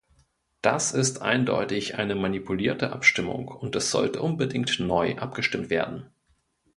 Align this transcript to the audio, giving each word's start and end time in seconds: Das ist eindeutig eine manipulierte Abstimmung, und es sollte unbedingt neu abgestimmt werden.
Das 0.63 0.93
ist 0.93 1.21
eindeutig 1.21 1.99
eine 1.99 2.15
manipulierte 2.15 2.91
Abstimmung, 2.91 3.49
und 3.49 3.75
es 3.75 3.91
sollte 3.91 4.19
unbedingt 4.23 4.79
neu 4.79 5.15
abgestimmt 5.19 5.69
werden. 5.69 6.09